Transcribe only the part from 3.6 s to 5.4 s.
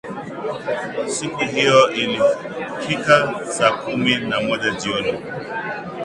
kumi na moja jioni